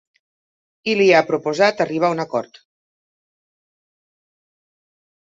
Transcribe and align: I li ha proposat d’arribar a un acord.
I 0.91 0.93
li 0.99 1.05
ha 1.17 1.25
proposat 1.25 1.75
d’arribar 1.81 2.09
a 2.13 2.15
un 2.15 2.23
acord. 2.23 2.57